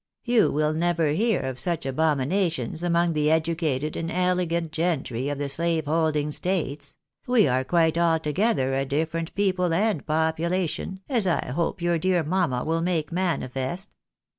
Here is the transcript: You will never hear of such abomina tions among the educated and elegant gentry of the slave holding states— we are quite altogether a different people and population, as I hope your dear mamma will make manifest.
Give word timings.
You 0.23 0.49
will 0.51 0.73
never 0.73 1.09
hear 1.09 1.41
of 1.41 1.59
such 1.59 1.83
abomina 1.83 2.51
tions 2.51 2.81
among 2.81 3.13
the 3.13 3.29
educated 3.29 3.95
and 3.95 4.09
elegant 4.09 4.71
gentry 4.71 5.29
of 5.29 5.37
the 5.37 5.47
slave 5.47 5.85
holding 5.85 6.31
states— 6.31 6.97
we 7.27 7.47
are 7.47 7.63
quite 7.63 7.99
altogether 7.99 8.73
a 8.73 8.83
different 8.83 9.31
people 9.35 9.71
and 9.75 10.03
population, 10.03 11.01
as 11.07 11.27
I 11.27 11.49
hope 11.51 11.83
your 11.83 11.99
dear 11.99 12.23
mamma 12.23 12.63
will 12.65 12.81
make 12.81 13.11
manifest. 13.11 13.93